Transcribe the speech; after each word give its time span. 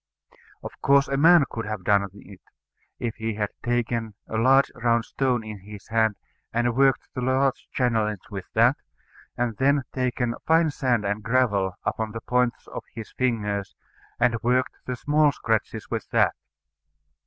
Of 0.63 0.71
course 0.81 1.07
a 1.07 1.15
man 1.15 1.45
could 1.47 1.67
have 1.67 1.83
done 1.83 2.07
it, 2.11 2.41
if 2.97 3.17
he 3.17 3.35
had 3.35 3.51
taken 3.61 4.15
a 4.27 4.35
large 4.35 4.71
round 4.73 5.05
stone 5.05 5.43
in 5.43 5.59
his 5.59 5.89
hand, 5.89 6.15
and 6.51 6.75
worked 6.75 7.13
the 7.13 7.21
large 7.21 7.67
channellings 7.71 8.27
with 8.31 8.45
that, 8.53 8.77
and 9.37 9.55
then 9.57 9.75
had 9.75 9.85
taken 9.93 10.33
fine 10.47 10.71
sand 10.71 11.05
and 11.05 11.21
gravel 11.21 11.75
upon 11.83 12.13
the 12.13 12.21
points 12.21 12.65
of 12.69 12.83
his 12.95 13.11
fingers, 13.11 13.75
and 14.19 14.41
worked 14.41 14.75
the 14.87 14.95
small 14.95 15.31
scratches 15.31 15.87
with 15.91 16.09
that. 16.09 16.33